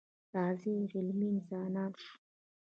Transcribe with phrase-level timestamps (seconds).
[0.35, 2.13] راځئ عملي انسانان شو.